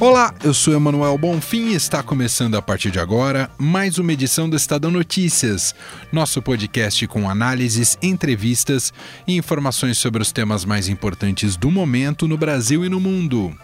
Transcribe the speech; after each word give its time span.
Olá, 0.00 0.32
eu 0.42 0.54
sou 0.54 0.72
Emanuel 0.72 1.18
Bonfim 1.18 1.72
e 1.72 1.74
está 1.74 2.02
começando 2.02 2.54
a 2.54 2.62
partir 2.62 2.90
de 2.90 2.98
agora 2.98 3.50
mais 3.58 3.98
uma 3.98 4.14
edição 4.14 4.48
do 4.48 4.56
Estadão 4.56 4.90
Notícias, 4.90 5.74
nosso 6.10 6.40
podcast 6.40 7.06
com 7.06 7.28
análises, 7.28 7.98
entrevistas 8.00 8.94
e 9.26 9.36
informações 9.36 9.98
sobre 9.98 10.22
os 10.22 10.32
temas 10.32 10.64
mais 10.64 10.88
importantes 10.88 11.54
do 11.54 11.70
momento 11.70 12.26
no 12.26 12.38
Brasil 12.38 12.82
e 12.82 12.88
no 12.88 12.98
mundo. 12.98 13.54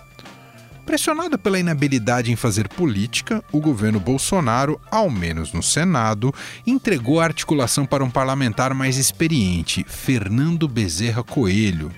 Pressionado 0.84 1.38
pela 1.38 1.58
inabilidade 1.58 2.30
em 2.30 2.36
fazer 2.36 2.68
política, 2.68 3.42
o 3.50 3.58
governo 3.58 3.98
Bolsonaro, 3.98 4.78
ao 4.90 5.08
menos 5.08 5.54
no 5.54 5.62
Senado, 5.62 6.34
entregou 6.66 7.18
a 7.18 7.24
articulação 7.24 7.86
para 7.86 8.04
um 8.04 8.10
parlamentar 8.10 8.74
mais 8.74 8.98
experiente, 8.98 9.86
Fernando 9.88 10.68
Bezerra 10.68 11.24
Coelho. 11.24 11.90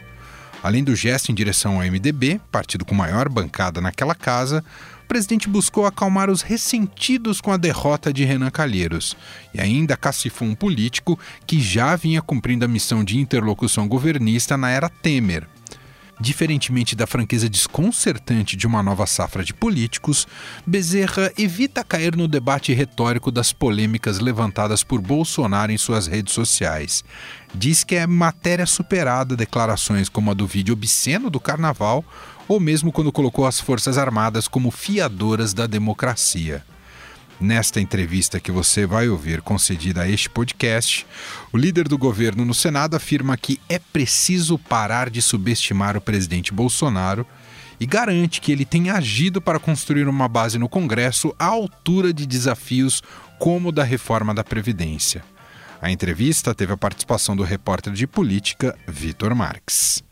Além 0.62 0.82
do 0.82 0.94
gesto 0.94 1.30
em 1.30 1.34
direção 1.34 1.76
ao 1.76 1.86
MDB, 1.86 2.40
partido 2.50 2.84
com 2.84 2.94
maior 2.94 3.28
bancada 3.28 3.80
naquela 3.80 4.14
casa, 4.14 4.64
o 5.04 5.08
presidente 5.08 5.48
buscou 5.48 5.86
acalmar 5.86 6.28
os 6.28 6.42
ressentidos 6.42 7.40
com 7.40 7.52
a 7.52 7.56
derrota 7.56 8.12
de 8.12 8.24
Renan 8.24 8.50
Calheiros 8.50 9.16
e 9.54 9.60
ainda 9.60 9.96
cacifou 9.96 10.46
um 10.46 10.54
político 10.54 11.18
que 11.46 11.60
já 11.60 11.96
vinha 11.96 12.20
cumprindo 12.20 12.64
a 12.64 12.68
missão 12.68 13.04
de 13.04 13.18
interlocução 13.18 13.88
governista 13.88 14.56
na 14.56 14.70
era 14.70 14.88
Temer. 14.88 15.46
Diferentemente 16.20 16.96
da 16.96 17.06
franqueza 17.06 17.48
desconcertante 17.48 18.56
de 18.56 18.66
uma 18.66 18.82
nova 18.82 19.06
safra 19.06 19.44
de 19.44 19.54
políticos, 19.54 20.26
Bezerra 20.66 21.32
evita 21.38 21.84
cair 21.84 22.16
no 22.16 22.26
debate 22.26 22.72
retórico 22.72 23.30
das 23.30 23.52
polêmicas 23.52 24.18
levantadas 24.18 24.82
por 24.82 25.00
Bolsonaro 25.00 25.70
em 25.70 25.78
suas 25.78 26.08
redes 26.08 26.34
sociais. 26.34 27.04
Diz 27.54 27.84
que 27.84 27.94
é 27.94 28.04
matéria 28.04 28.66
superada 28.66 29.36
declarações 29.36 30.08
como 30.08 30.32
a 30.32 30.34
do 30.34 30.46
vídeo 30.46 30.72
obsceno 30.72 31.30
do 31.30 31.38
carnaval, 31.38 32.04
ou 32.48 32.58
mesmo 32.58 32.90
quando 32.90 33.12
colocou 33.12 33.46
as 33.46 33.60
Forças 33.60 33.96
Armadas 33.96 34.48
como 34.48 34.72
fiadoras 34.72 35.54
da 35.54 35.68
democracia. 35.68 36.64
Nesta 37.40 37.80
entrevista 37.80 38.40
que 38.40 38.50
você 38.50 38.84
vai 38.84 39.08
ouvir 39.08 39.40
concedida 39.42 40.02
a 40.02 40.08
este 40.08 40.28
podcast, 40.28 41.06
o 41.52 41.56
líder 41.56 41.86
do 41.86 41.96
governo 41.96 42.44
no 42.44 42.52
Senado 42.52 42.96
afirma 42.96 43.36
que 43.36 43.60
é 43.68 43.78
preciso 43.78 44.58
parar 44.58 45.08
de 45.08 45.22
subestimar 45.22 45.96
o 45.96 46.00
presidente 46.00 46.52
Bolsonaro 46.52 47.24
e 47.78 47.86
garante 47.86 48.40
que 48.40 48.50
ele 48.50 48.64
tem 48.64 48.90
agido 48.90 49.40
para 49.40 49.60
construir 49.60 50.08
uma 50.08 50.26
base 50.26 50.58
no 50.58 50.68
Congresso 50.68 51.32
à 51.38 51.44
altura 51.44 52.12
de 52.12 52.26
desafios 52.26 53.04
como 53.38 53.68
o 53.68 53.72
da 53.72 53.84
reforma 53.84 54.34
da 54.34 54.42
Previdência. 54.42 55.22
A 55.80 55.92
entrevista 55.92 56.52
teve 56.52 56.72
a 56.72 56.76
participação 56.76 57.36
do 57.36 57.44
repórter 57.44 57.92
de 57.92 58.04
política 58.04 58.76
Vitor 58.88 59.32
Marques. 59.32 60.02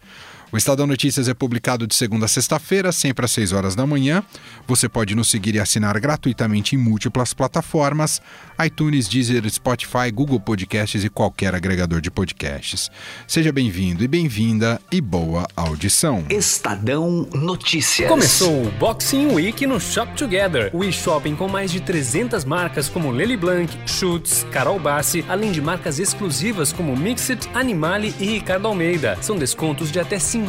O 0.57 0.59
Estadão 0.59 0.87
Notícias 0.87 1.29
é 1.29 1.35
publicado 1.35 1.87
de 1.87 1.95
segunda 1.95 2.25
a 2.25 2.29
sexta-feira, 2.29 2.91
sempre 2.91 3.27
às 3.27 3.31
6 3.33 3.53
horas 3.53 3.75
da 3.75 3.87
manhã. 3.87 4.23
Você 4.67 4.89
pode 4.89 5.15
nos 5.15 5.29
seguir 5.29 5.55
e 5.55 5.61
assinar 5.61 6.01
gratuitamente 6.01 6.75
em 6.75 6.79
múltiplas 6.79 7.35
plataformas: 7.35 8.23
iTunes, 8.65 9.07
Deezer, 9.07 9.47
Spotify, 9.51 10.11
Google 10.11 10.41
Podcasts 10.41 11.05
e 11.05 11.11
qualquer 11.11 11.55
agregador 11.55 12.01
de 12.01 12.11
podcasts. 12.11 12.91
Seja 13.29 13.53
bem-vindo 13.53 14.03
e 14.03 14.09
bem-vinda 14.09 14.81
e 14.91 14.98
boa 14.98 15.47
audição. 15.55 16.25
Estadão 16.31 17.29
Notícias. 17.35 18.09
Começou 18.09 18.65
o 18.65 18.70
Boxing 18.79 19.35
Week 19.35 19.67
no 19.67 19.79
Shop 19.79 20.11
Together, 20.17 20.70
o 20.73 20.83
e-shopping 20.83 21.37
com 21.37 21.48
mais 21.48 21.70
de 21.70 21.81
300 21.81 22.47
marcas 22.47 22.89
como 22.89 23.11
Lely 23.11 23.37
Blanc, 23.37 23.79
Schutz, 23.85 24.47
Carol 24.51 24.81
Bassi, 24.81 25.23
além 25.29 25.53
de 25.53 25.61
marcas 25.61 25.98
exclusivas 25.98 26.73
como 26.73 26.97
Mixit, 26.97 27.47
Animale 27.53 28.14
e 28.19 28.25
Ricardo 28.25 28.67
Almeida. 28.67 29.19
São 29.20 29.36
descontos 29.36 29.92
de 29.92 30.01
até 30.01 30.17
50% 30.17 30.45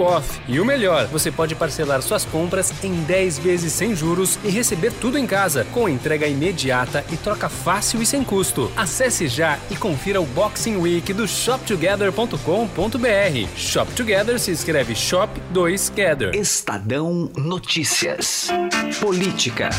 off. 0.00 0.40
E 0.48 0.60
o 0.60 0.64
melhor, 0.64 1.06
você 1.06 1.30
pode 1.30 1.54
parcelar 1.54 2.02
suas 2.02 2.24
compras 2.24 2.72
em 2.82 2.94
10 3.02 3.38
vezes 3.38 3.72
sem 3.72 3.94
juros 3.94 4.38
e 4.44 4.48
receber 4.48 4.92
tudo 4.92 5.18
em 5.18 5.26
casa, 5.26 5.66
com 5.72 5.88
entrega 5.88 6.26
imediata 6.26 7.04
e 7.12 7.16
troca 7.16 7.48
fácil 7.48 8.02
e 8.02 8.06
sem 8.06 8.22
custo. 8.22 8.70
Acesse 8.76 9.28
já 9.28 9.58
e 9.70 9.76
confira 9.76 10.20
o 10.20 10.26
Boxing 10.26 10.76
Week 10.76 11.12
do 11.12 11.26
shoptogether.com.br. 11.26 13.56
Shop 13.56 13.92
Together 13.92 14.38
se 14.38 14.50
escreve 14.50 14.94
Shop 14.94 15.40
2 15.50 15.92
Gather. 15.94 16.34
Estadão 16.34 17.30
Notícias. 17.36 18.48
Política. 19.00 19.70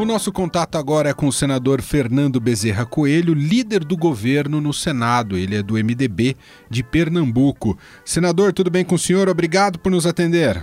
O 0.00 0.04
nosso 0.06 0.32
contato 0.32 0.78
agora 0.78 1.10
é 1.10 1.12
com 1.12 1.28
o 1.28 1.32
senador 1.32 1.82
Fernando 1.82 2.40
Bezerra 2.40 2.86
Coelho, 2.86 3.34
líder 3.34 3.84
do 3.84 3.98
governo 3.98 4.58
no 4.58 4.72
Senado. 4.72 5.36
Ele 5.36 5.56
é 5.56 5.62
do 5.62 5.74
MDB 5.74 6.36
de 6.70 6.82
Pernambuco. 6.82 7.76
Senador, 8.02 8.54
tudo 8.54 8.70
bem 8.70 8.82
com 8.82 8.94
o 8.94 8.98
senhor? 8.98 9.28
Obrigado 9.28 9.78
por 9.78 9.92
nos 9.92 10.06
atender. 10.06 10.56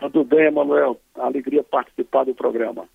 Tudo 0.00 0.24
bem, 0.24 0.48
Emanuel. 0.48 1.00
Alegria 1.14 1.62
participar 1.62 2.24
do 2.24 2.34
programa. 2.34 2.88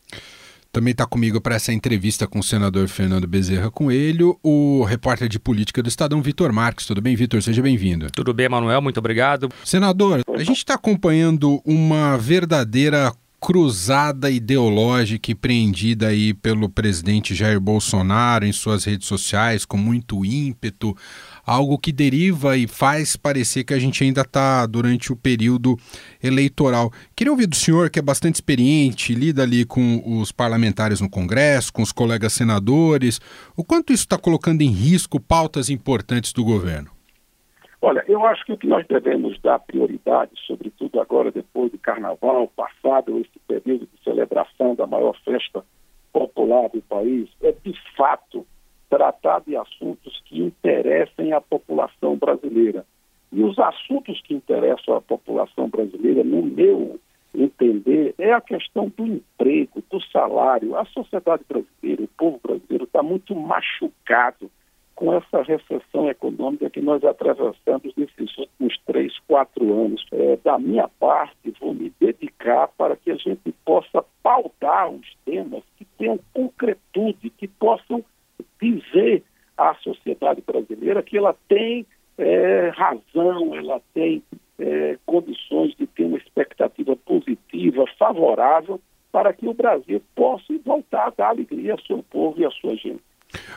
Também 0.73 0.91
está 0.91 1.05
comigo 1.05 1.39
para 1.39 1.55
essa 1.55 1.71
entrevista 1.71 2.27
com 2.27 2.39
o 2.39 2.43
senador 2.43 2.89
Fernando 2.89 3.25
Bezerra 3.25 3.71
Coelho, 3.71 4.38
o 4.43 4.83
repórter 4.83 5.29
de 5.29 5.39
política 5.39 5.81
do 5.81 5.88
Estadão, 5.88 6.21
Vitor 6.21 6.51
Marques. 6.51 6.85
Tudo 6.85 7.01
bem, 7.01 7.15
Vitor? 7.15 7.41
Seja 7.41 7.61
bem-vindo. 7.61 8.07
Tudo 8.11 8.33
bem, 8.33 8.49
Manuel. 8.49 8.81
Muito 8.81 8.97
obrigado. 8.97 9.47
Senador, 9.63 10.21
a 10.33 10.43
gente 10.43 10.57
está 10.57 10.73
acompanhando 10.73 11.61
uma 11.65 12.17
verdadeira 12.17 13.13
cruzada 13.41 14.29
ideológica 14.29 15.31
empreendida 15.31 16.09
aí 16.09 16.31
pelo 16.31 16.69
presidente 16.69 17.34
Jair 17.34 17.59
Bolsonaro 17.59 18.46
em 18.46 18.52
suas 18.52 18.84
redes 18.84 19.07
sociais 19.07 19.66
com 19.66 19.78
muito 19.78 20.24
ímpeto, 20.24 20.96
algo 21.44 21.80
que 21.80 21.91
deriva 21.91 22.56
e 22.56 22.68
faz 22.68 23.16
parecer 23.16 23.63
que 23.63 23.74
a 23.74 23.80
gente 23.80 24.03
ainda 24.03 24.22
está 24.22 24.63
durante 24.68 25.12
o 25.12 25.16
período 25.16 25.75
eleitoral. 26.22 26.94
Queria 27.16 27.31
ouvir 27.31 27.47
do 27.47 27.56
senhor, 27.56 27.90
que 27.90 27.97
é 27.97 28.01
bastante 28.03 28.35
experiente, 28.35 29.16
lida 29.16 29.41
ali 29.41 29.66
com 29.66 30.03
os 30.06 30.31
parlamentares 30.31 31.01
no 31.01 31.09
Congresso, 31.09 31.74
com 31.74 31.81
os 31.81 31.91
colegas 31.91 32.34
senadores, 32.34 33.19
o 33.57 33.63
quanto 33.63 33.91
isso 33.91 34.03
está 34.03 34.19
colocando 34.19 34.62
em 34.62 34.69
risco 34.69 35.19
pautas 35.19 35.68
importantes 35.68 36.31
do 36.31 36.44
governo? 36.44 37.00
Olha, 37.84 38.06
eu 38.08 38.24
acho 38.28 38.46
que 38.46 38.53
o 38.53 38.58
que 38.58 38.68
nós 38.68 38.86
devemos 38.86 39.40
dar 39.42 39.58
prioridade, 39.58 40.31
sobretudo 40.46 41.02
agora 41.02 41.31
depois 41.31 41.72
do 41.72 41.80
carnaval, 41.80 42.47
passado 42.56 43.18
esse 43.18 43.40
período 43.47 43.88
de 43.88 44.03
celebração 44.03 44.75
da 44.75 44.86
maior 44.86 45.18
festa 45.25 45.66
popular 46.14 46.69
do 46.69 46.81
país, 46.84 47.28
é 47.42 47.52
de 47.52 47.74
fato 47.97 48.46
tratar 48.88 49.42
de 49.42 49.56
assuntos 49.56 50.22
que 50.25 50.44
interessem 50.44 51.34
à 51.34 51.42
população 51.42 52.16
brasileira. 52.18 52.86
E 53.31 53.44
os 53.44 53.58
assuntos 53.58 54.22
que 54.22 54.36
interessam 54.36 54.96
à 54.96 55.02
população 55.02 55.68
brasileira, 55.68 56.24
no 56.24 56.44
meu 56.44 57.00
entender, 57.34 58.13
é 58.19 58.31
a 58.31 58.42
questão 58.42 58.92
do 58.96 59.08
emprego, 59.08 59.81
do 59.90 60.00
salário. 60.12 60.78
A 60.78 60.86
sociedade 60.86 61.44
brasileira, 61.50 62.03
o 62.03 62.08
povo 62.09 62.40
brasileiro 62.44 62.84
está 62.84 63.02
muito 63.02 63.34
machucado 63.34 64.52
com 65.01 65.12
essa 65.16 65.41
recessão 65.41 66.07
econômica 66.12 66.69
que 66.69 66.79
nós 66.79 67.03
atravessamos 67.03 67.91
nesses 67.97 68.38
últimos 68.38 68.78
três, 68.85 69.17
quatro 69.28 69.63
anos. 69.84 70.06
É, 70.12 70.38
da 70.44 70.59
minha 70.59 70.88
parte, 70.88 71.51
vou 71.59 71.73
me 71.73 71.91
dedicar 72.00 72.67
para 72.78 72.95
que 72.95 73.09
a 73.09 73.16
gente 73.16 73.51
possa 73.66 74.06
pautar 74.22 74.91
os 74.91 75.07
temas 75.25 75.63
que 75.75 75.85
tenham 75.97 76.19
concretude, 76.31 77.31
que 77.31 77.47
possam 77.47 78.06
dizer 78.62 79.23
à 79.57 79.73
sociedade 79.73 80.44
brasileira 80.45 81.01
que 81.01 81.18
ela 81.18 81.35
tem 81.47 81.83
é, 82.19 82.69
razão, 82.69 83.56
ela 83.56 83.81
tem 83.95 84.21
é, 84.59 85.00
condições 85.03 85.74
de 85.77 85.88
ter 85.88 86.03
uma 86.03 86.19
expectativa 86.19 86.95
positiva, 86.95 87.86
favorável, 87.98 88.80
para 89.12 89.33
que 89.33 89.48
o 89.48 89.53
Brasil 89.56 90.00
possa 90.15 90.53
voltar 90.63 91.07
a 91.07 91.13
dar 91.18 91.30
alegria 91.30 91.71
ao 91.71 91.81
seu 91.81 92.03
povo 92.03 92.39
e 92.39 92.45
à 92.45 92.51
sua 92.51 92.75
gente. 92.75 93.01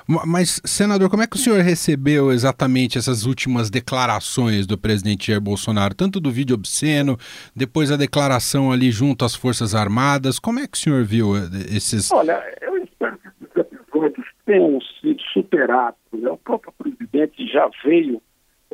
Mas, 0.06 0.60
senador, 0.64 1.08
como 1.08 1.22
é 1.22 1.26
que 1.26 1.36
o 1.36 1.38
senhor 1.38 1.60
recebeu 1.60 2.32
exatamente 2.32 2.98
essas 2.98 3.24
últimas 3.24 3.70
declarações 3.70 4.66
do 4.66 4.76
presidente 4.76 5.28
Jair 5.28 5.40
Bolsonaro, 5.40 5.94
tanto 5.94 6.20
do 6.20 6.30
vídeo 6.30 6.54
obsceno, 6.54 7.18
depois 7.54 7.90
a 7.90 7.96
declaração 7.96 8.70
ali 8.70 8.90
junto 8.90 9.24
às 9.24 9.34
Forças 9.34 9.74
Armadas? 9.74 10.38
Como 10.38 10.60
é 10.60 10.66
que 10.66 10.76
o 10.76 10.80
senhor 10.80 11.04
viu 11.04 11.36
eh, 11.36 11.40
esses. 11.70 12.12
Olha, 12.12 12.42
eu 12.60 12.76
espero 12.78 13.18
que 13.18 13.28
esses 13.28 13.56
episódios 13.56 14.26
tenham 14.44 14.80
sido 15.00 15.20
superados. 15.32 15.98
Né? 16.12 16.30
O 16.30 16.36
próprio 16.36 16.72
presidente 16.78 17.46
já 17.46 17.68
veio, 17.84 18.20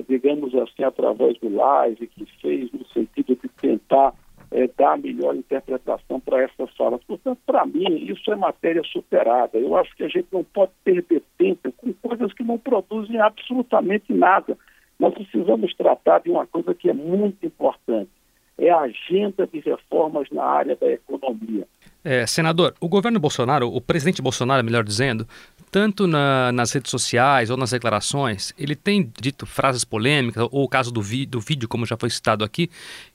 digamos 0.08 0.54
assim, 0.54 0.82
através 0.84 1.38
do 1.38 1.54
live, 1.54 2.06
que 2.08 2.26
fez 2.40 2.70
no 2.72 2.86
sentido 2.88 3.38
de 3.40 3.48
tentar 3.60 4.14
é, 4.50 4.68
dar 4.76 4.94
a 4.94 4.96
melhor 4.96 5.34
interpretação 5.36 6.18
para 6.20 6.42
essas 6.42 6.74
falas. 6.76 7.02
Portanto, 7.04 7.38
para 7.46 7.64
mim, 7.64 8.04
isso 8.10 8.30
é 8.32 8.36
matéria 8.36 8.82
superada. 8.84 9.58
Eu 9.58 9.76
acho 9.76 9.94
que 9.94 10.02
a 10.02 10.08
gente 10.08 10.26
não 10.32 10.42
pode 10.42 10.72
perder 10.82 11.22
tempo 11.38 11.72
com 11.72 11.92
coisas 11.92 12.32
que 12.32 12.42
não 12.42 12.58
produzem 12.58 13.20
absolutamente 13.20 14.12
nada. 14.12 14.58
Nós 14.98 15.14
precisamos 15.14 15.74
tratar 15.74 16.20
de 16.20 16.30
uma 16.30 16.46
coisa 16.46 16.74
que 16.74 16.90
é 16.90 16.92
muito 16.92 17.46
importante: 17.46 18.10
é 18.58 18.70
a 18.70 18.80
agenda 18.80 19.46
de 19.46 19.60
reformas 19.60 20.28
na 20.30 20.44
área 20.44 20.76
da 20.76 20.90
economia. 20.90 21.66
É, 22.02 22.26
senador, 22.26 22.74
o 22.80 22.88
governo 22.88 23.20
Bolsonaro, 23.20 23.68
o 23.68 23.80
presidente 23.80 24.22
Bolsonaro, 24.22 24.64
melhor 24.64 24.82
dizendo, 24.82 25.28
tanto 25.70 26.06
na, 26.06 26.50
nas 26.50 26.72
redes 26.72 26.90
sociais 26.90 27.50
ou 27.50 27.56
nas 27.56 27.70
declarações, 27.70 28.54
ele 28.58 28.74
tem 28.74 29.12
dito 29.20 29.44
frases 29.44 29.84
polêmicas, 29.84 30.48
ou 30.50 30.64
o 30.64 30.68
caso 30.68 30.90
do, 30.90 31.02
vi, 31.02 31.26
do 31.26 31.40
vídeo, 31.40 31.68
como 31.68 31.84
já 31.84 31.98
foi 31.98 32.08
citado 32.08 32.42
aqui, 32.42 32.70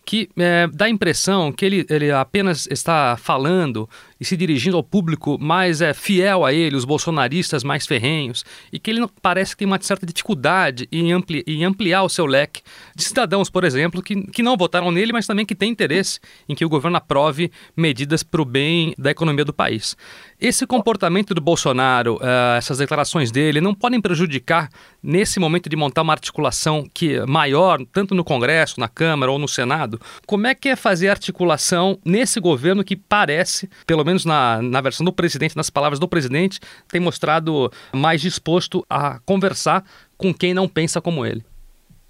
que 0.05 0.29
é, 0.37 0.67
dá 0.71 0.85
a 0.85 0.89
impressão 0.89 1.51
que 1.51 1.65
ele, 1.65 1.85
ele 1.89 2.11
apenas 2.11 2.67
está 2.69 3.17
falando 3.17 3.89
e 4.19 4.23
se 4.23 4.37
dirigindo 4.37 4.77
ao 4.77 4.83
público 4.83 5.37
mais 5.41 5.81
é, 5.81 5.91
fiel 5.91 6.45
a 6.45 6.53
ele, 6.53 6.75
os 6.75 6.85
bolsonaristas 6.85 7.63
mais 7.63 7.87
ferrenhos, 7.87 8.45
e 8.71 8.77
que 8.77 8.91
ele 8.91 8.99
não, 8.99 9.09
parece 9.21 9.51
que 9.51 9.57
tem 9.57 9.65
uma 9.65 9.81
certa 9.81 10.05
dificuldade 10.05 10.87
em, 10.91 11.11
ampli, 11.11 11.43
em 11.47 11.65
ampliar 11.65 12.03
o 12.03 12.09
seu 12.09 12.27
leque 12.27 12.61
de 12.95 13.03
cidadãos, 13.03 13.49
por 13.49 13.63
exemplo, 13.63 14.01
que, 14.01 14.27
que 14.27 14.43
não 14.43 14.55
votaram 14.55 14.91
nele, 14.91 15.11
mas 15.11 15.25
também 15.25 15.45
que 15.45 15.55
têm 15.55 15.71
interesse 15.71 16.19
em 16.47 16.53
que 16.53 16.63
o 16.63 16.69
governo 16.69 16.97
aprove 16.97 17.51
medidas 17.75 18.21
para 18.21 18.41
o 18.41 18.45
bem 18.45 18.74
da 18.97 19.11
economia 19.11 19.45
do 19.45 19.53
país. 19.53 19.95
Esse 20.39 20.67
comportamento 20.67 21.33
do 21.33 21.41
Bolsonaro, 21.41 22.15
uh, 22.15 22.57
essas 22.57 22.77
declarações 22.77 23.31
dele, 23.31 23.61
não 23.61 23.73
podem 23.73 24.01
prejudicar, 24.01 24.69
nesse 25.01 25.39
momento 25.39 25.69
de 25.69 25.75
montar 25.75 26.01
uma 26.01 26.13
articulação 26.13 26.85
que 26.93 27.15
é 27.15 27.25
maior, 27.25 27.79
tanto 27.91 28.13
no 28.13 28.23
Congresso, 28.23 28.79
na 28.79 28.87
Câmara 28.87 29.31
ou 29.31 29.39
no 29.39 29.47
Senado? 29.47 29.99
Como 30.25 30.47
é 30.47 30.53
que 30.53 30.69
é 30.69 30.75
fazer 30.75 31.09
articulação 31.09 31.97
nesse 32.03 32.39
governo 32.39 32.83
que 32.83 32.95
parece, 32.95 33.69
pelo 33.87 34.03
menos 34.03 34.25
na, 34.25 34.61
na 34.61 34.81
versão 34.81 35.05
do 35.05 35.13
presidente, 35.13 35.55
nas 35.55 35.69
palavras 35.69 35.99
do 35.99 36.07
presidente, 36.07 36.59
tem 36.87 36.99
mostrado 36.99 37.71
mais 37.93 38.19
disposto 38.21 38.85
a 38.89 39.19
conversar 39.25 39.83
com 40.17 40.33
quem 40.33 40.53
não 40.53 40.67
pensa 40.67 40.99
como 40.99 41.25
ele? 41.25 41.43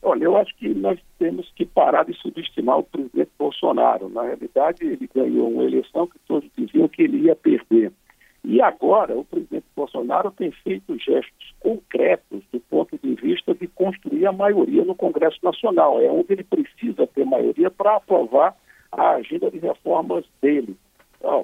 Olha, 0.08 0.26
eu 0.26 0.38
acho 0.38 0.56
que 0.58 0.70
nós 0.70 1.00
temos 1.18 1.52
que 1.56 1.66
parar 1.66 2.06
de 2.06 2.14
subestimar 2.14 2.78
o 2.78 2.84
presidente 2.84 3.32
Bolsonaro. 3.40 4.08
Na 4.08 4.22
realidade, 4.22 4.86
ele 4.86 5.10
ganhou 5.12 5.50
uma 5.50 5.64
eleição 5.64 6.06
que 6.06 6.20
todos 6.28 6.48
diziam 6.56 6.88
que 6.88 7.02
ele 7.02 7.24
ia 7.24 7.36
perder. 7.36 7.92
E 8.44 8.62
agora 8.62 9.18
o 9.18 9.26
presidente 9.26 9.66
Bolsonaro 9.76 10.30
tem 10.30 10.52
feito 10.52 10.96
gestos 11.00 11.56
concretos 11.60 12.44
do 12.54 12.60
ponto 12.60 12.96
de 13.02 13.16
vista 13.16 13.56
de 13.56 13.68
construir 13.68 14.28
a 14.28 14.32
maioria 14.32 14.86
no 14.86 14.94
Congresso 14.94 15.40
Nacional. 15.42 16.00
É 16.00 16.08
onde 16.08 16.34
ele 16.34 16.44
precisa 16.44 17.08
ter 17.08 17.26
maioria 17.26 17.72
para 17.72 17.96
aprovar 17.96 18.56
a 18.92 19.14
agenda 19.14 19.50
de 19.50 19.58
reformas 19.58 20.24
dele. 20.40 20.78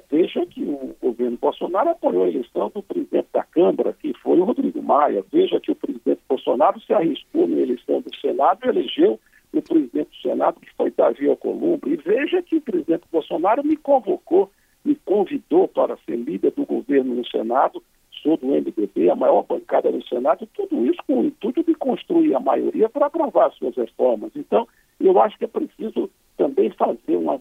Veja 0.10 0.45
que 0.45 0.63
o 0.63 0.95
governo 1.01 1.38
Bolsonaro 1.42 1.89
apoiou 1.89 2.25
a 2.25 2.30
eleição 2.30 2.72
do 2.74 2.83
presidente 2.83 3.28
da 3.33 3.44
Câmara, 3.44 3.94
que 3.94 4.13
foi 4.22 4.39
o 4.39 4.44
Rodrigo 4.44 4.81
Maia. 4.81 5.24
Veja 5.31 5.60
que 5.60 5.72
o 5.72 5.75
presidente 5.75 6.22
Bolsonaro 6.28 6.80
se 6.81 6.94
arriscou 6.94 7.48
na 7.48 7.57
eleição 7.57 8.01
do 8.01 8.16
Senado 8.16 8.60
e 8.63 8.69
elegeu 8.69 9.19
o 9.54 9.62
presidente 9.62 10.10
do 10.10 10.30
Senado, 10.30 10.60
que 10.60 10.74
foi 10.75 10.92
Davi 10.92 11.28
Alcolumbre. 11.28 11.94
E 11.94 11.95
veja 11.98 12.42
que 12.42 12.57
o 12.57 12.62
presidente 12.62 13.04
Bolsonaro 13.12 13.63
me 13.63 13.75
convocou 13.75 14.50
me 14.83 14.95
convidou 15.06 15.68
para 15.68 15.98
ser 16.06 16.16
líder 16.16 16.51
do 16.51 16.66
governo 16.66 17.16
no 17.16 17.25
Senado, 17.27 17.81
sou 18.22 18.38
do 18.38 18.48
MDB, 18.48 19.10
a 19.10 19.16
maior 19.16 19.44
bancada 19.44 19.92
no 19.92 20.06
Senado, 20.07 20.48
tudo 20.54 20.86
isso 20.86 21.00
com 21.07 21.22
o 21.22 21.25
intuito 21.25 21.63
de 21.63 21.74
construir 21.75 22.36
a 22.36 22.39
maioria 22.39 22.89
para 22.89 23.07
aprovar 23.07 23.51
suas 23.54 23.75
reformas. 23.75 24.31
Então, 24.36 24.68
eu 25.00 25.19
acho 25.19 25.38
que 25.38 25.45
é 25.45 25.48
preciso 25.48 26.10
também 26.38 26.69
fazer 26.72 27.16
uma 27.16 27.38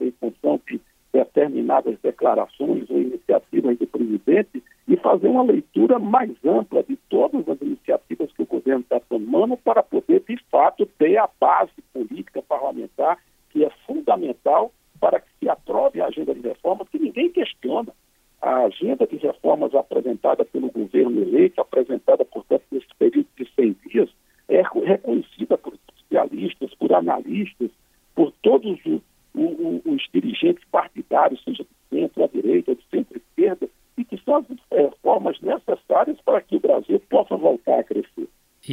em 0.00 0.10
função 0.12 0.60
de 0.68 0.80
determinadas 1.12 1.98
declarações 2.02 2.88
ou 2.90 3.00
iniciativas 3.00 3.78
do 3.78 3.86
presidente 3.86 4.62
e 4.86 4.96
fazer 4.96 5.28
uma 5.28 5.42
leitura 5.42 5.98
mais 5.98 6.32
ampla 6.44 6.82
de 6.82 6.96
todas 7.08 7.48
as 7.48 7.60
iniciativas 7.60 8.32
que 8.32 8.42
o 8.42 8.46
governo 8.46 8.80
está 8.80 9.00
tomando 9.00 9.56
para 9.56 9.82
poder, 9.82 10.22
de 10.28 10.36
fato, 10.50 10.86
ter 10.98 11.16
a 11.16 11.28
base 11.40 11.72
política 11.92 12.42
parlamentar 12.42 13.18
que 13.50 13.64
é 13.64 13.70
fundamental 13.86 14.72
para 15.00 15.20
que 15.20 15.28
se 15.40 15.48
aprove 15.48 16.00
a 16.00 16.06
agenda 16.06 16.34
de 16.34 16.40
reformas, 16.40 16.88
que 16.88 16.98
ninguém 16.98 17.30
questiona. 17.30 17.92
A 18.40 18.64
agenda 18.64 19.06
de 19.06 19.16
reformas 19.16 19.74
apresentada 19.74 20.44
pelo 20.44 20.70
governo 20.70 21.20
eleito, 21.22 21.60
apresentada, 21.60 22.24
portanto, 22.24 22.62
nesse 22.70 22.86
período 22.98 23.26
de 23.36 23.48
100 23.54 23.76
dias, 23.86 24.10
é 24.48 24.62
reconhecida 24.62 25.58
por 25.58 25.74
especialistas, 25.74 26.72
por 26.74 26.92
analistas, 26.92 27.70
por 28.14 28.32
todos 28.42 28.78
os, 28.86 29.00
os, 29.34 29.82
os 29.84 30.08
dirigentes 30.12 30.64
partidários, 30.70 31.42
seja 31.44 31.64
de 31.64 31.98
centro, 31.98 32.24
à 32.24 32.26
direita, 32.28 32.74
de 32.74 32.82
centro-esquerda, 32.90 33.68
e 33.96 34.04
que 34.04 34.16
são 34.24 34.36
as 34.36 34.46
reformas 34.70 35.40
necessárias 35.40 36.20
para 36.24 36.40
que 36.40 36.56
o 36.56 36.60
Brasil 36.60 37.00
possa 37.10 37.36
voltar 37.36 37.80
a 37.80 37.84
crescer. 37.84 38.28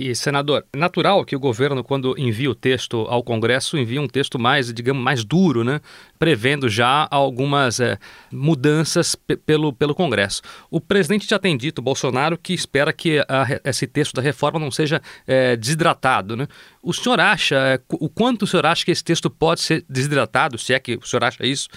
E, 0.05 0.13
senador, 0.13 0.63
natural 0.75 1.25
que 1.25 1.35
o 1.35 1.39
governo, 1.39 1.83
quando 1.83 2.13
envia 2.15 2.51
o 2.51 2.53
texto 2.53 3.07
ao 3.09 3.23
Congresso, 3.23 3.75
envie 3.75 3.97
um 3.97 4.07
texto 4.07 4.37
mais, 4.37 4.71
digamos, 4.71 5.03
mais 5.03 5.25
duro, 5.25 5.63
né? 5.63 5.81
prevendo 6.19 6.69
já 6.69 7.07
algumas 7.09 7.79
é, 7.79 7.97
mudanças 8.31 9.15
pelo, 9.15 9.73
pelo 9.73 9.95
Congresso. 9.95 10.43
O 10.69 10.79
presidente 10.79 11.27
já 11.27 11.39
tem 11.39 11.57
dito, 11.57 11.81
Bolsonaro, 11.81 12.37
que 12.37 12.53
espera 12.53 12.93
que 12.93 13.17
a, 13.27 13.59
esse 13.63 13.87
texto 13.87 14.13
da 14.13 14.21
reforma 14.21 14.59
não 14.59 14.69
seja 14.69 15.01
é, 15.25 15.55
desidratado. 15.55 16.35
Né? 16.35 16.47
O 16.83 16.93
senhor 16.93 17.19
acha, 17.19 17.55
é, 17.55 17.79
o 17.93 18.07
quanto 18.07 18.43
o 18.43 18.47
senhor 18.47 18.67
acha 18.67 18.85
que 18.85 18.91
esse 18.91 19.03
texto 19.03 19.27
pode 19.27 19.61
ser 19.61 19.83
desidratado, 19.89 20.59
se 20.59 20.71
é 20.71 20.79
que 20.79 20.97
o 20.97 21.07
senhor 21.07 21.23
acha 21.23 21.43
isso? 21.47 21.67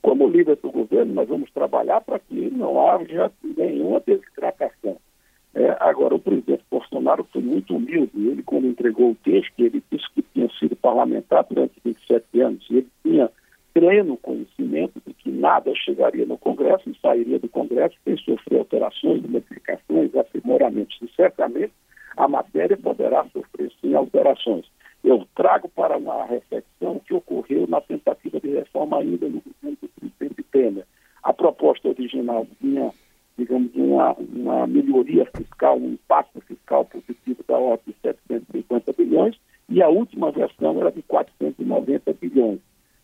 Como 0.00 0.26
líder 0.26 0.56
do 0.62 0.70
governo, 0.70 1.12
nós 1.12 1.28
vamos 1.28 1.50
trabalhar 1.50 2.00
para 2.00 2.18
que 2.20 2.50
não 2.52 2.88
haja 2.88 3.30
nenhuma 3.44 4.00
desidratação. 4.00 4.96
É, 5.56 5.74
agora, 5.80 6.14
o 6.14 6.18
presidente 6.18 6.62
Bolsonaro 6.70 7.26
foi 7.32 7.40
muito 7.40 7.74
humilde. 7.74 8.10
Ele, 8.14 8.42
quando 8.42 8.66
entregou 8.66 9.12
o 9.12 9.14
texto, 9.14 9.58
ele 9.58 9.82
disse 9.90 10.04
que 10.14 10.20
tinha 10.34 10.50
sido 10.58 10.76
parlamentar 10.76 11.46
durante 11.48 11.80
27 11.82 12.40
anos. 12.42 12.66
Ele 12.70 12.86
tinha 13.02 13.30
pleno 13.72 14.18
conhecimento 14.18 15.00
de 15.06 15.14
que 15.14 15.30
nada 15.30 15.74
chegaria 15.74 16.26
no 16.26 16.36
Congresso 16.36 16.90
e 16.90 16.98
sairia 17.00 17.38
do 17.38 17.48
Congresso 17.48 17.96
sem 18.04 18.18
sofrer 18.18 18.58
alterações, 18.58 19.22
modificações, 19.22 20.14
aprimoramentos. 20.14 20.98
E 21.00 21.08
certamente 21.16 21.72
a 22.18 22.28
matéria 22.28 22.76
poderá 22.76 23.24
sofrer 23.32 23.72
sim 23.80 23.94
alterações. 23.94 24.66
Eu 25.02 25.26
trago 25.34 25.70
para 25.70 25.96
uma 25.96 26.26
reflexão 26.26 26.96
o 26.96 27.00
que 27.00 27.14
ocorreu 27.14 27.66
na 27.66 27.80
tentativa 27.80 28.38
de 28.38 28.50
reforma 28.50 28.98
ainda 28.98 29.26
no 29.26 29.40
governo 29.40 29.78
do 29.80 29.88
presidente 29.88 30.42
Temer. 30.52 30.84
A 31.22 31.32
proposta 31.32 31.88
original 31.88 32.46
vinha 32.60 32.90
melhoria 34.66 35.26
fiscal, 35.36 35.78
um 35.78 35.92
impacto 35.92 36.40
fiscal 36.42 36.84
positivo 36.84 37.44
da 37.46 37.56
ordem 37.56 37.94
de 37.94 37.94
750 38.02 38.92
bilhões, 38.92 39.36
e 39.68 39.82
a 39.82 39.88
última 39.88 40.30
versão 40.30 40.80
era 40.80 40.90
de 40.90 41.02
490 41.02 42.12
bilhões. 42.14 42.60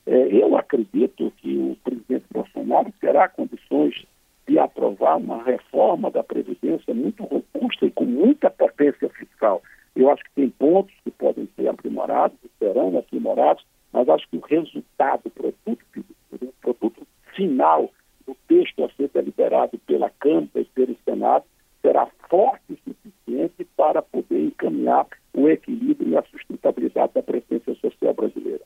É, 0.06 0.28
eu 0.28 0.56
acredito 0.56 1.32
que 1.38 1.56
o 1.56 1.76
presidente 1.84 2.24
Bolsonaro 2.32 2.92
terá 3.00 3.28
condições 3.28 4.04
de 4.46 4.58
aprovar 4.58 5.16
uma 5.16 5.42
reforma 5.42 6.10
da 6.10 6.22
Previdência 6.22 6.92
muito 6.92 7.22
robusta 7.24 7.86
e 7.86 7.90
com 7.90 8.04
muita 8.04 8.50
potência 8.50 9.08
fiscal. 9.10 9.62
Eu 9.94 10.10
acho 10.10 10.24
que 10.24 10.30
tem 10.34 10.50
pontos 10.50 10.94
que 11.04 11.10
podem 11.10 11.48
ser 11.54 11.68
aprimorados, 11.68 12.36
serão 12.58 12.96
aprimorados, 12.98 13.64
mas 13.92 14.08
acho 14.08 14.28
que 14.28 14.36
o 14.36 14.40
resultado, 14.40 15.22
o 15.26 15.30
produto, 15.30 15.84
o 16.32 16.52
produto 16.60 17.06
final 17.34 17.90
o 18.26 18.36
texto 18.48 18.84
a 18.84 18.88
ser 18.90 19.10
deliberado 19.12 19.78
pela 19.86 20.10
Câmara 20.10 20.48
e 20.56 20.64
pelo 20.64 20.96
Senado 21.04 21.44
será 21.80 22.06
forte 22.28 22.72
o 22.72 22.76
suficiente 22.76 23.64
para 23.76 24.00
poder 24.00 24.46
encaminhar 24.46 25.06
o 25.34 25.48
equilíbrio 25.48 26.10
e 26.10 26.16
a 26.16 26.22
sustentabilidade 26.22 27.14
da 27.14 27.22
presença 27.22 27.74
social 27.74 28.14
brasileira. 28.14 28.62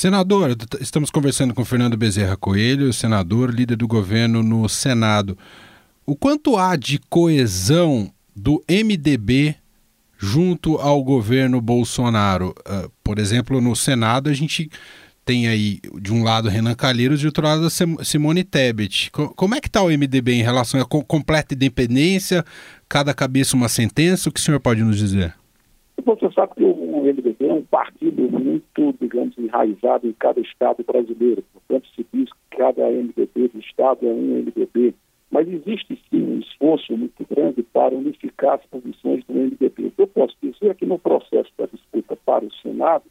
Senador, 0.00 0.56
estamos 0.80 1.10
conversando 1.10 1.52
com 1.52 1.62
Fernando 1.62 1.94
Bezerra 1.94 2.34
Coelho, 2.34 2.90
senador, 2.90 3.52
líder 3.52 3.76
do 3.76 3.86
governo 3.86 4.42
no 4.42 4.66
Senado. 4.66 5.36
O 6.06 6.16
quanto 6.16 6.56
há 6.56 6.74
de 6.74 6.98
coesão 7.10 8.08
do 8.34 8.64
MDB 8.66 9.56
junto 10.16 10.78
ao 10.78 11.04
governo 11.04 11.60
Bolsonaro? 11.60 12.54
Uh, 12.60 12.90
por 13.04 13.18
exemplo, 13.18 13.60
no 13.60 13.76
Senado 13.76 14.30
a 14.30 14.32
gente 14.32 14.70
tem 15.22 15.48
aí 15.48 15.80
de 16.00 16.14
um 16.14 16.24
lado 16.24 16.48
Renan 16.48 16.74
Calheiros 16.74 17.18
e 17.18 17.20
de 17.20 17.26
outro 17.26 17.44
lado 17.44 17.68
Simone 17.68 18.42
Tebet. 18.42 19.10
Como 19.12 19.54
é 19.54 19.60
que 19.60 19.68
está 19.68 19.82
o 19.82 19.90
MDB 19.90 20.32
em 20.32 20.42
relação 20.42 20.80
à 20.80 20.86
completa 20.86 21.52
independência, 21.52 22.42
cada 22.88 23.12
cabeça 23.12 23.54
uma 23.54 23.68
sentença? 23.68 24.30
O 24.30 24.32
que 24.32 24.40
o 24.40 24.42
senhor 24.42 24.60
pode 24.60 24.82
nos 24.82 24.96
dizer? 24.96 25.34
Você 26.06 26.30
sabe 26.34 26.54
que 26.54 26.64
o 26.64 27.02
MDB 27.02 27.29
é 27.50 27.54
um 27.54 27.62
partido 27.62 28.22
muito, 28.30 28.94
digamos, 29.00 29.36
enraizado 29.36 30.06
em 30.06 30.12
cada 30.12 30.40
estado 30.40 30.84
brasileiro. 30.84 31.42
Portanto, 31.52 31.88
se 31.96 32.06
diz 32.12 32.30
que 32.32 32.56
cada 32.56 32.88
MDB 32.88 33.48
do 33.48 33.58
estado 33.58 34.06
é 34.06 34.10
um 34.10 34.42
MDB. 34.42 34.94
Mas 35.30 35.48
existe 35.48 36.00
sim 36.10 36.22
um 36.22 36.38
esforço 36.38 36.96
muito 36.96 37.24
grande 37.28 37.62
para 37.62 37.94
unificar 37.94 38.54
as 38.54 38.66
posições 38.66 39.24
do 39.24 39.34
MDB. 39.34 39.86
O 39.86 39.90
que 39.90 40.02
eu 40.02 40.06
posso 40.06 40.36
dizer 40.42 40.70
é 40.70 40.74
que 40.74 40.86
no 40.86 40.98
processo 40.98 41.50
da 41.58 41.66
disputa 41.66 42.16
para 42.24 42.44
o 42.44 42.52
Senado, 42.54 43.04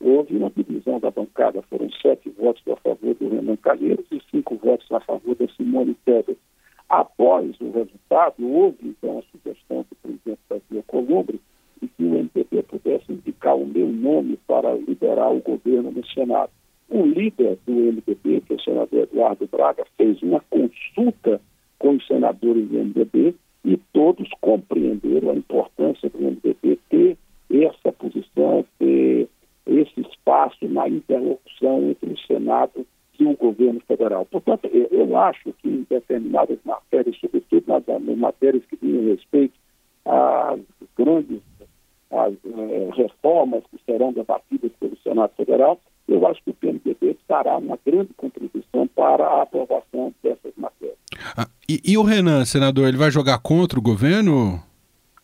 houve 0.00 0.36
uma 0.36 0.50
divisão 0.50 0.98
da 1.00 1.10
bancada. 1.10 1.62
Foram 1.62 1.90
sete 2.02 2.30
votos 2.30 2.62
a 2.68 2.76
favor 2.76 3.14
do 3.14 3.28
Renan 3.28 3.56
Calheiros 3.56 4.06
e 4.10 4.20
cinco 4.30 4.56
votos 4.56 4.90
a 4.92 5.00
favor 5.00 5.34
da 5.36 5.48
Simone 5.48 5.94
Tebet. 6.04 6.38
Após 6.88 7.58
o 7.60 7.70
resultado, 7.70 8.46
houve 8.46 8.78
então 8.82 9.18
a 9.18 9.22
sugestão 9.32 9.84
do 9.88 9.96
presidente 9.96 10.40
Brasil 10.48 10.84
Columbre 10.86 11.40
de 11.80 11.88
que 11.88 12.04
o 12.04 12.10
MDB 12.10 12.62
pudesse 12.62 13.12
meu 13.86 14.12
nome 14.12 14.38
para 14.46 14.74
liderar 14.74 15.32
o 15.32 15.40
governo 15.40 15.90
no 15.90 16.06
Senado. 16.06 16.50
O 16.88 17.04
líder 17.04 17.58
do 17.66 17.72
MDB, 17.72 18.42
que 18.42 18.52
é 18.52 18.56
o 18.56 18.60
senador 18.60 19.02
Eduardo 19.02 19.48
Braga, 19.50 19.84
fez 19.96 20.22
uma 20.22 20.40
consulta 20.50 21.40
com 21.78 21.96
os 21.96 22.06
senadores 22.06 22.68
do 22.68 22.78
MDB 22.78 23.34
e 23.64 23.76
todos 23.92 24.28
compreenderam 24.40 25.30
a 25.30 25.34
importância 25.34 26.08
do 26.08 26.18
MDB 26.18 26.78
ter 26.88 27.18
essa 27.50 27.92
posição, 27.92 28.64
ter 28.78 29.28
esse 29.66 30.00
espaço 30.00 30.68
na 30.68 30.88
interlocução 30.88 31.90
entre 31.90 32.12
o 32.12 32.18
Senado 32.18 32.86
e 33.18 33.24
o 33.24 33.36
governo 33.36 33.80
federal. 33.80 34.24
Portanto, 34.26 34.68
eu, 34.72 35.16
acho 35.16 35.52
que 35.54 35.68
em 35.68 35.86
determinadas 35.88 36.58
matérias, 36.64 37.16
sobretudo 37.18 37.64
nas, 37.66 38.16
matérias 38.16 38.64
que 38.66 38.76
dizem 38.76 39.08
respeito 39.08 39.54
às 40.04 40.60
grandes 40.96 41.40
as, 42.10 42.34
eh, 42.44 42.90
reformas 42.94 43.64
serão 43.86 44.12
debatidas 44.12 44.72
pelo 44.78 44.96
Senado 44.98 45.32
Federal, 45.36 45.80
eu 46.08 46.26
acho 46.26 46.42
que 46.42 46.50
o 46.50 46.54
PMDB 46.54 47.16
dará 47.28 47.56
uma 47.56 47.78
grande 47.84 48.12
contribuição 48.16 48.86
para 48.88 49.24
a 49.24 49.42
aprovação 49.42 50.12
dessas 50.22 50.52
matérias. 50.56 50.96
Ah, 51.36 51.48
e, 51.68 51.80
e, 51.84 51.98
o 51.98 52.02
Renan, 52.02 52.44
senador, 52.44 52.88
ele 52.88 52.96
vai 52.96 53.10
jogar 53.10 53.38
contra 53.38 53.78
o 53.78 53.82
governo? 53.82 54.60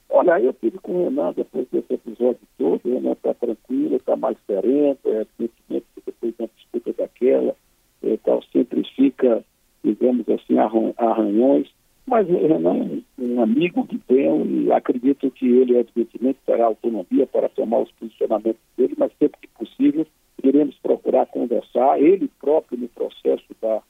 Olha, 0.08 0.40
eu 0.40 0.52
tive 0.54 0.78
com 0.78 0.92
o 0.92 1.04
Renan 1.04 1.32
depois 1.36 1.66
desse 1.70 1.94
episódio 1.94 2.40
todo, 2.58 2.80
o 2.84 2.94
Renan 2.94 3.12
está 3.12 3.34
tranquilo, 3.34 3.96
está 3.96 4.16
mais 4.16 4.36
sereno, 4.46 4.98
é, 5.04 5.26
sentimento 5.38 5.86
que 5.94 6.02
depois 6.06 6.34
da 6.36 6.46
disputa 6.56 6.92
daquela, 6.98 7.54
é, 8.02 8.16
tal, 8.24 8.42
sempre 8.52 8.84
fica, 8.96 9.44
digamos 9.84 10.28
assim, 10.28 10.56
arranhões, 10.98 11.68
mas 12.06 12.28
o 12.28 12.46
Renan 12.46 13.00
é 13.18 13.22
um 13.22 13.40
amigo 13.40 13.86
que 13.86 13.98
tenho 13.98 14.44
e 14.44 14.72
acredito 14.72 15.30
que 15.30 15.46
ele, 15.46 15.76
evidentemente, 15.76 16.40
terá 16.44 16.66
autonomia 16.66 17.26
para 17.26 17.48
tomar 17.48 17.78
os 17.78 17.92
posicionamentos 17.92 18.60
dele, 18.76 18.94
mas 18.98 19.12
sempre 19.18 19.38
que 19.40 19.48
possível, 19.48 20.06
iremos 20.42 20.76
procurar 20.82 21.26
conversar, 21.26 22.00
ele 22.00 22.28
próprio 22.52 22.78
no 22.78 22.88
processo 22.88 23.44
da, 23.60 23.80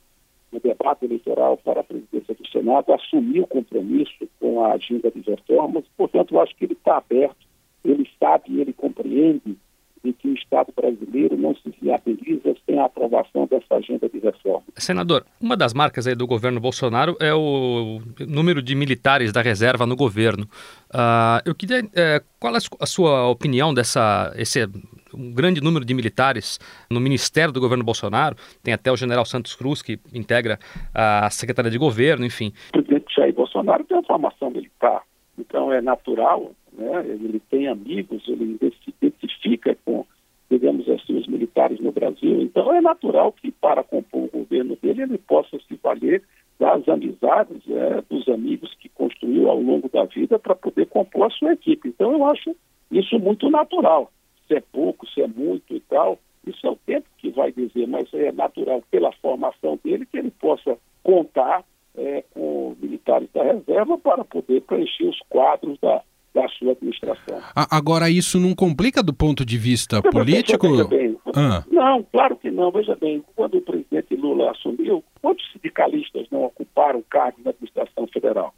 do 0.52 0.60
debate 0.60 1.04
eleitoral 1.04 1.56
para 1.56 1.80
a 1.80 1.84
presidência 1.84 2.34
do 2.34 2.46
Senado, 2.48 2.92
assumiu 2.92 3.46
compromisso 3.46 4.28
com 4.38 4.64
a 4.64 4.74
agenda 4.74 5.10
de 5.10 5.20
reformas, 5.22 5.84
portanto, 5.96 6.38
acho 6.38 6.54
que 6.54 6.64
ele 6.64 6.74
está 6.74 6.98
aberto, 6.98 7.46
ele 7.84 8.08
sabe 8.20 8.44
e 8.48 8.60
ele 8.60 8.72
compreende 8.72 9.56
de 10.04 10.12
que 10.12 10.28
o 10.28 10.34
Estado 10.34 10.72
brasileiro 10.74 11.36
não 11.36 11.54
se 11.54 11.72
viabiliza 11.80 12.54
sem 12.66 12.78
a 12.78 12.86
aprovação 12.86 13.46
dessa 13.46 13.76
agenda 13.76 14.08
de 14.08 14.18
reforma. 14.18 14.64
Senador, 14.76 15.24
uma 15.40 15.56
das 15.56 15.72
marcas 15.72 16.06
aí 16.06 16.14
do 16.14 16.26
governo 16.26 16.60
Bolsonaro 16.60 17.16
é 17.20 17.32
o 17.32 18.00
número 18.26 18.60
de 18.60 18.74
militares 18.74 19.32
da 19.32 19.42
reserva 19.42 19.86
no 19.86 19.94
governo. 19.94 20.44
Uh, 20.92 21.38
eu 21.44 21.54
queria, 21.54 21.88
é, 21.94 22.20
qual 22.40 22.54
a 22.56 22.86
sua 22.86 23.28
opinião 23.28 23.72
dessa 23.72 24.32
esse 24.36 24.68
um 25.14 25.32
grande 25.32 25.60
número 25.60 25.84
de 25.84 25.94
militares 25.94 26.58
no 26.90 27.00
Ministério 27.00 27.52
do 27.52 27.60
governo 27.60 27.84
Bolsonaro? 27.84 28.36
Tem 28.62 28.72
até 28.72 28.90
o 28.90 28.96
General 28.96 29.24
Santos 29.24 29.54
Cruz 29.54 29.82
que 29.82 29.98
integra 30.12 30.58
a 30.94 31.28
Secretaria 31.30 31.70
de 31.70 31.78
Governo, 31.78 32.24
enfim. 32.24 32.52
O 32.70 32.72
presidente 32.72 33.14
Jair 33.14 33.34
Bolsonaro 33.34 33.84
tem 33.84 33.96
uma 33.96 34.04
formação 34.04 34.50
militar, 34.50 35.02
então 35.38 35.72
é 35.72 35.80
natural 35.80 36.52
né? 36.72 37.04
ele 37.06 37.40
tem 37.50 37.68
amigos, 37.68 38.26
ele 38.28 38.58
se 38.82 38.94
identifica 39.00 39.76
com, 39.84 40.06
digamos 40.50 40.88
assim, 40.88 41.16
os 41.18 41.26
militares 41.26 41.78
no 41.80 41.92
Brasil. 41.92 42.42
Então 42.42 42.72
é 42.72 42.80
natural 42.80 43.32
que 43.32 43.50
para 43.50 43.82
compor 43.82 44.24
o 44.24 44.38
governo 44.38 44.76
dele 44.80 45.02
ele 45.02 45.18
possa 45.18 45.58
se 45.68 45.78
valer 45.82 46.22
das 46.58 46.88
amizades, 46.88 47.62
é, 47.68 48.02
dos 48.08 48.28
amigos 48.28 48.74
que 48.74 48.88
construiu 48.88 49.50
ao 49.50 49.60
longo 49.60 49.88
da 49.88 50.04
vida 50.04 50.38
para 50.38 50.54
poder 50.54 50.86
compor 50.86 51.26
a 51.26 51.30
sua 51.30 51.52
equipe. 51.52 51.88
Então 51.88 52.12
eu 52.12 52.24
acho 52.26 52.54
isso 52.90 53.18
muito 53.18 53.50
natural. 53.50 54.10
Se 54.46 54.54
é 54.54 54.60
pouco, 54.60 55.01
se 55.12 55.22
é 55.22 55.26
muito 55.26 55.74
e 55.74 55.80
tal, 55.80 56.18
isso 56.46 56.66
é 56.66 56.70
o 56.70 56.78
tempo 56.86 57.06
que 57.18 57.30
vai 57.30 57.52
dizer, 57.52 57.86
mas 57.86 58.12
é 58.14 58.32
natural 58.32 58.82
pela 58.90 59.12
formação 59.12 59.78
dele 59.84 60.06
que 60.06 60.18
ele 60.18 60.30
possa 60.30 60.76
contar 61.02 61.64
é, 61.96 62.24
com 62.32 62.74
militares 62.80 63.28
da 63.32 63.42
reserva 63.42 63.98
para 63.98 64.24
poder 64.24 64.62
preencher 64.62 65.04
os 65.04 65.18
quadros 65.28 65.78
da, 65.80 66.02
da 66.34 66.48
sua 66.48 66.72
administração. 66.72 67.40
Agora, 67.54 68.10
isso 68.10 68.40
não 68.40 68.54
complica 68.54 69.02
do 69.02 69.12
ponto 69.12 69.44
de 69.44 69.58
vista 69.58 70.00
não, 70.02 70.10
político? 70.10 70.68
Veja 70.68 70.84
bem, 70.84 71.16
ah. 71.34 71.64
Não, 71.70 72.02
claro 72.04 72.36
que 72.36 72.50
não. 72.50 72.70
Veja 72.70 72.96
bem, 72.96 73.22
quando 73.36 73.58
o 73.58 73.62
presidente 73.62 74.14
Lula 74.16 74.50
assumiu, 74.50 75.02
quantos 75.20 75.50
sindicalistas 75.52 76.26
não 76.30 76.44
ocuparam 76.44 77.02
cargos 77.08 77.44
na 77.44 77.50
administração 77.50 78.06
federal? 78.12 78.54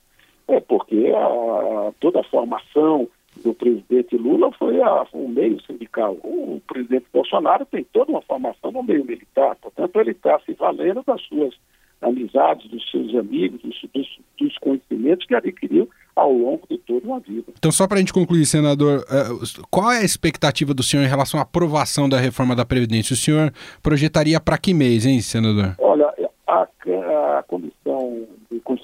É 0.48 0.60
porque 0.60 1.12
a, 1.14 1.92
toda 2.00 2.20
a 2.20 2.24
formação 2.24 3.08
do 3.44 3.54
presidente 3.54 4.16
Lula 4.16 4.50
foi 4.58 4.80
a, 4.80 5.06
o 5.12 5.28
meio 5.28 5.60
sindical. 5.62 6.14
O 6.24 6.60
presidente 6.66 7.04
Bolsonaro 7.12 7.66
tem 7.66 7.84
toda 7.92 8.10
uma 8.10 8.22
formação 8.22 8.72
no 8.72 8.82
meio 8.82 9.04
militar, 9.04 9.54
portanto, 9.56 10.00
ele 10.00 10.12
está 10.12 10.40
se 10.40 10.54
valendo 10.54 11.02
das 11.06 11.20
suas 11.22 11.54
amizades, 12.00 12.68
dos 12.70 12.90
seus 12.90 13.14
amigos, 13.14 13.60
dos, 13.62 13.80
dos, 13.94 14.18
dos 14.38 14.58
conhecimentos 14.58 15.26
que 15.26 15.34
adquiriu 15.34 15.88
ao 16.16 16.32
longo 16.32 16.66
de 16.68 16.78
toda 16.78 17.06
uma 17.06 17.20
vida. 17.20 17.52
Então, 17.58 17.72
só 17.72 17.86
para 17.86 17.96
a 17.96 18.00
gente 18.00 18.12
concluir, 18.12 18.44
senador, 18.46 19.04
é, 19.10 19.24
qual 19.70 19.90
é 19.90 19.98
a 19.98 20.04
expectativa 20.04 20.72
do 20.72 20.82
senhor 20.82 21.02
em 21.02 21.08
relação 21.08 21.38
à 21.38 21.42
aprovação 21.42 22.08
da 22.08 22.18
reforma 22.18 22.54
da 22.54 22.64
Previdência? 22.64 23.14
O 23.14 23.16
senhor 23.16 23.52
projetaria 23.82 24.40
para 24.40 24.58
que 24.58 24.72
mês, 24.72 25.06
hein, 25.06 25.20
senador? 25.20 25.74
Olha, 25.78 26.12
a, 26.46 26.66
a 27.38 27.42
Comissão 27.46 28.26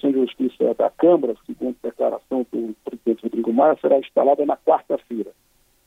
de 0.01 0.09
Constituição 0.09 0.11
e 0.11 0.13
Justiça 0.13 0.75
da 0.75 0.91
Câmara, 0.91 1.37
segundo 1.47 1.77
declaração 1.83 2.47
do 2.51 2.75
presidente 2.85 3.23
Rodrigo 3.23 3.53
Maia, 3.53 3.77
será 3.81 3.99
instalada 3.99 4.45
na 4.47 4.57
quarta-feira. 4.57 5.31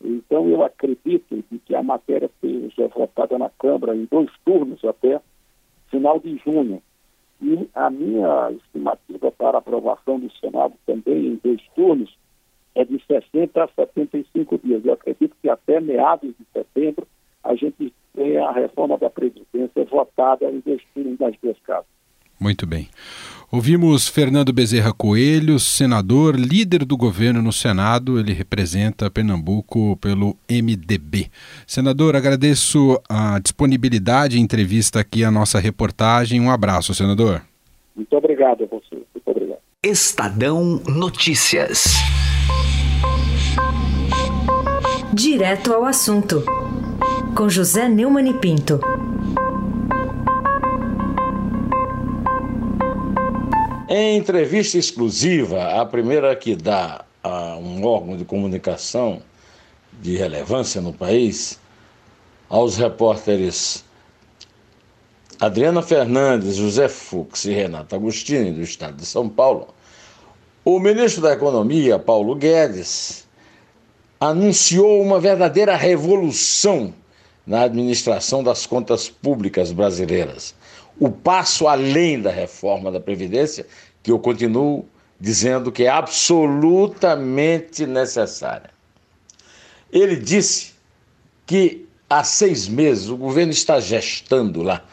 Então, 0.03 0.48
eu 0.48 0.63
acredito 0.63 1.43
que 1.65 1.75
a 1.75 1.82
matéria 1.82 2.29
seja 2.41 2.88
votada 2.89 3.38
na 3.38 3.50
Câmara 3.50 3.96
em 3.96 4.05
dois 4.05 4.29
turnos 4.46 4.84
até 4.84 5.20
final 5.89 6.20
de 6.20 6.38
junho. 6.46 6.82
E 7.41 7.67
a 7.74 7.89
minha 7.89 8.51
estimativa 8.51 9.32
para 9.32 9.58
aprovação 9.58 10.20
do 10.20 10.32
Senado 10.39 10.74
também 10.86 11.27
em 11.27 11.39
dois 11.43 11.62
turnos 11.75 12.15
é 12.75 12.86
de 12.86 13.01
60 13.05 13.63
a 13.63 13.67
75 13.67 14.58
dias. 14.60 14.86
Eu 14.86 14.93
acredito 14.93 15.36
que 15.41 15.50
até 15.50 15.79
meados 15.79 16.34
de 16.38 16.46
setembro 16.53 17.08
a 17.43 17.55
gente 17.55 17.93
tenha 18.13 18.46
a 18.46 18.51
reforma 18.51 18.98
da 18.98 19.10
Previdência 19.10 19.86
votada 19.86 20.50
em 20.50 20.60
dois 20.60 20.82
turnos 20.93 21.17
das 21.17 21.36
duas 21.41 21.58
casas. 21.60 21.93
Muito 22.39 22.65
bem. 22.65 22.89
Ouvimos 23.53 24.07
Fernando 24.07 24.51
Bezerra 24.51 24.91
Coelho, 24.91 25.60
senador, 25.60 26.36
líder 26.36 26.83
do 26.83 26.98
governo 26.98 27.39
no 27.39 27.53
Senado. 27.53 28.19
Ele 28.19 28.33
representa 28.33 29.12
Pernambuco 29.12 29.95
pelo 29.98 30.36
MDB. 30.50 31.29
Senador, 31.67 32.15
agradeço 32.15 33.00
a 33.07 33.38
disponibilidade 33.38 34.38
e 34.38 34.41
entrevista 34.41 35.01
aqui 35.01 35.24
à 35.24 35.29
nossa 35.29 35.60
reportagem. 35.60 36.41
Um 36.41 36.50
abraço, 36.50 36.95
senador. 36.95 37.43
Muito 37.95 38.17
obrigado 38.17 38.63
a 38.63 38.65
você. 38.65 38.95
Muito 39.13 39.27
obrigado. 39.27 39.60
Estadão 39.83 40.81
Notícias. 40.88 41.83
Direto 45.13 45.72
ao 45.72 45.86
assunto. 45.86 46.43
Com 47.38 47.48
José 47.48 47.88
Neumann 47.88 48.31
e 48.31 48.33
Pinto. 48.33 48.79
Em 53.95 54.17
entrevista 54.17 54.75
exclusiva, 54.75 55.79
a 55.79 55.85
primeira 55.85 56.35
que 56.35 56.55
dá 56.55 57.05
a 57.21 57.57
um 57.57 57.85
órgão 57.85 58.17
de 58.17 58.25
comunicação 58.25 59.21
de 60.01 60.17
relevância 60.17 60.81
no 60.81 60.91
país, 60.91 61.59
aos 62.50 62.75
repórteres 62.75 63.85
Adriana 65.39 65.83
Fernandes, 65.83 66.55
José 66.55 66.89
Fux 66.89 67.45
e 67.45 67.53
Renato 67.53 67.93
Agostini, 67.93 68.51
do 68.51 68.63
estado 68.63 68.97
de 68.97 69.05
São 69.05 69.29
Paulo, 69.29 69.67
o 70.65 70.79
ministro 70.79 71.21
da 71.21 71.33
Economia, 71.33 72.00
Paulo 72.00 72.33
Guedes, 72.33 73.27
anunciou 74.19 75.03
uma 75.03 75.19
verdadeira 75.19 75.75
revolução 75.75 76.91
na 77.45 77.62
administração 77.62 78.43
das 78.43 78.65
contas 78.65 79.07
públicas 79.07 79.71
brasileiras 79.71 80.55
o 81.00 81.09
passo 81.09 81.67
além 81.67 82.21
da 82.21 82.31
reforma 82.31 82.91
da 82.91 83.00
Previdência, 83.00 83.65
que 84.01 84.12
eu 84.12 84.19
continuo 84.19 84.85
dizendo 85.19 85.71
que 85.71 85.85
é 85.85 85.89
absolutamente 85.89 87.85
necessária. 87.85 88.69
Ele 89.91 90.15
disse 90.15 90.73
que 91.45 91.88
há 92.09 92.23
seis 92.23 92.67
meses 92.67 93.09
o 93.09 93.17
governo 93.17 93.51
está 93.51 93.79
gestando 93.79 94.62
lá 94.62 94.83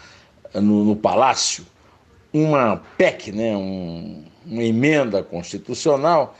no, 0.55 0.85
no 0.85 0.97
Palácio 0.97 1.67
uma 2.33 2.81
PEC, 2.97 3.33
né, 3.33 3.57
um, 3.57 4.25
uma 4.47 4.63
emenda 4.63 5.23
constitucional 5.23 6.37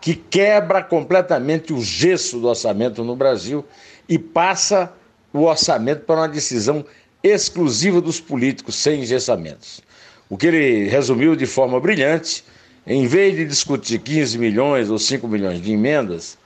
que 0.00 0.14
quebra 0.14 0.82
completamente 0.82 1.72
o 1.72 1.80
gesso 1.80 2.38
do 2.40 2.48
orçamento 2.48 3.04
no 3.04 3.14
Brasil 3.14 3.64
e 4.08 4.18
passa 4.18 4.92
o 5.32 5.42
orçamento 5.42 6.04
para 6.04 6.22
uma 6.22 6.28
decisão 6.28 6.84
exclusiva 7.22 8.00
dos 8.00 8.20
políticos, 8.20 8.76
sem 8.76 9.02
engessamentos. 9.02 9.80
O 10.28 10.36
que 10.36 10.46
ele 10.46 10.88
resumiu 10.88 11.36
de 11.36 11.46
forma 11.46 11.78
brilhante, 11.80 12.44
em 12.86 13.06
vez 13.06 13.36
de 13.36 13.44
discutir 13.44 13.98
15 13.98 14.38
milhões 14.38 14.88
ou 14.88 14.98
5 14.98 15.26
milhões 15.28 15.60
de 15.60 15.72
emendas, 15.72 16.38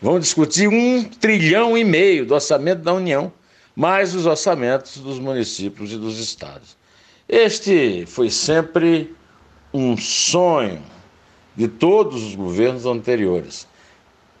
vão 0.00 0.18
discutir 0.18 0.68
um 0.68 1.04
trilhão 1.04 1.76
e 1.76 1.84
meio 1.84 2.24
do 2.24 2.34
orçamento 2.34 2.82
da 2.82 2.94
União, 2.94 3.32
mais 3.74 4.14
os 4.14 4.26
orçamentos 4.26 4.98
dos 4.98 5.18
municípios 5.18 5.92
e 5.92 5.96
dos 5.96 6.18
estados. 6.18 6.76
Este 7.28 8.04
foi 8.06 8.30
sempre 8.30 9.14
um 9.72 9.96
sonho 9.96 10.82
de 11.56 11.68
todos 11.68 12.22
os 12.22 12.34
governos 12.34 12.86
anteriores. 12.86 13.66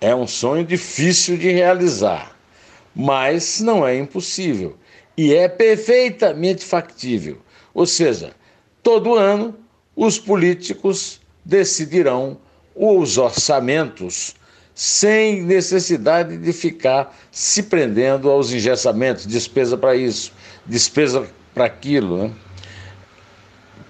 É 0.00 0.14
um 0.14 0.26
sonho 0.26 0.64
difícil 0.64 1.36
de 1.36 1.50
realizar, 1.50 2.36
mas 2.94 3.60
não 3.60 3.86
é 3.86 3.96
impossível 3.96 4.76
e 5.16 5.34
é 5.34 5.48
perfeitamente 5.48 6.64
factível. 6.64 7.38
Ou 7.74 7.86
seja, 7.86 8.32
todo 8.82 9.14
ano 9.14 9.54
os 9.94 10.18
políticos 10.18 11.20
decidirão 11.44 12.38
os 12.74 13.18
orçamentos 13.18 14.34
sem 14.74 15.42
necessidade 15.42 16.38
de 16.38 16.52
ficar 16.52 17.14
se 17.30 17.64
prendendo 17.64 18.30
aos 18.30 18.50
engessamentos, 18.52 19.26
despesa 19.26 19.76
para 19.76 19.94
isso, 19.94 20.32
despesa 20.64 21.26
para 21.52 21.66
aquilo. 21.66 22.16
Né? 22.24 22.32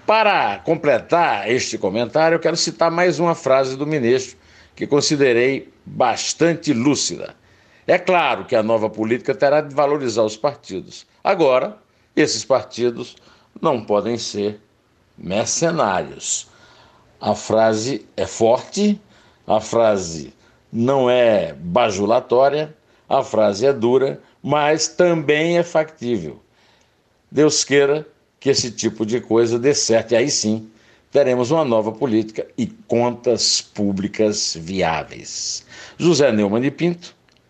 Para 0.05 0.59
completar 0.59 1.49
este 1.49 1.77
comentário, 1.77 2.35
eu 2.35 2.39
quero 2.39 2.57
citar 2.57 2.91
mais 2.91 3.19
uma 3.19 3.33
frase 3.33 3.77
do 3.77 3.87
ministro 3.87 4.37
que 4.75 4.85
considerei 4.85 5.71
bastante 5.85 6.73
lúcida. 6.73 7.35
É 7.85 7.97
claro 7.97 8.45
que 8.45 8.55
a 8.55 8.63
nova 8.63 8.89
política 8.89 9.35
terá 9.35 9.61
de 9.61 9.73
valorizar 9.73 10.23
os 10.23 10.37
partidos. 10.37 11.05
Agora, 11.23 11.77
esses 12.15 12.45
partidos 12.45 13.15
não 13.61 13.83
podem 13.83 14.17
ser 14.17 14.59
mercenários. 15.17 16.47
A 17.19 17.35
frase 17.35 18.05
é 18.15 18.25
forte, 18.25 18.99
a 19.45 19.59
frase 19.59 20.33
não 20.71 21.09
é 21.09 21.53
bajulatória, 21.53 22.75
a 23.07 23.23
frase 23.23 23.65
é 23.65 23.73
dura, 23.73 24.21
mas 24.41 24.87
também 24.87 25.57
é 25.57 25.63
factível. 25.63 26.41
Deus 27.31 27.63
queira 27.63 28.07
que 28.39 28.49
esse 28.49 28.71
tipo 28.71 29.05
de 29.05 29.21
coisa 29.21 29.57
dê 29.59 29.73
certo. 29.73 30.11
E 30.11 30.15
aí 30.15 30.29
sim, 30.29 30.69
teremos 31.11 31.51
uma 31.51 31.63
nova 31.63 31.91
política 31.91 32.47
e 32.57 32.67
contas 32.67 33.61
públicas 33.61 34.57
viáveis. 34.59 35.65
José 35.97 36.31
Neumann 36.31 36.61
de 36.61 36.71
Pinto, 36.71 37.15